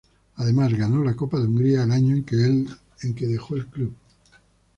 [0.37, 2.67] Además ganó la Copa de Hungría el año en
[3.03, 3.95] el que dejó el club.